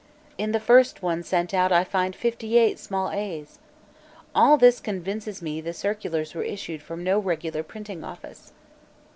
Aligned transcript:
In 0.35 0.51
the 0.51 0.59
first 0.59 1.03
one 1.03 1.21
sent 1.21 1.53
out 1.53 1.71
I 1.71 1.83
find 1.83 2.15
fifty 2.15 2.57
eight 2.57 2.79
small 2.79 3.11
a's. 3.11 3.59
All 4.33 4.57
this 4.57 4.79
convinces 4.79 5.43
me 5.43 5.61
the 5.61 5.73
circulars 5.73 6.33
were 6.33 6.41
issued 6.41 6.81
from 6.81 7.03
no 7.03 7.19
regular 7.19 7.61
printing 7.61 8.03
office." 8.03 8.51